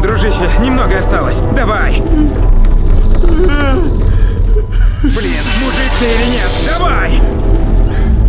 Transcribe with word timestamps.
Дружище, 0.00 0.48
немного 0.60 0.98
осталось. 0.98 1.40
Давай. 1.54 2.02
Блин, 5.02 5.44
мужик 5.60 5.90
ты 5.98 6.04
или 6.04 6.30
нет? 6.32 6.50
Давай! 6.68 7.20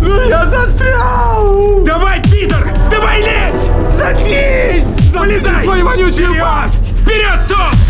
Ну 0.00 0.28
я 0.28 0.46
застрял! 0.46 1.82
Давай, 1.84 2.22
Питер! 2.22 2.68
Давай 2.90 3.22
лезь! 3.22 3.70
Заткнись! 3.90 4.84
Залезай! 5.12 5.62
свою 5.64 5.84
вонючую 5.86 6.28
Вперед! 6.28 6.42
пасть! 6.42 6.92
Вперед, 7.00 7.40
Том! 7.48 7.85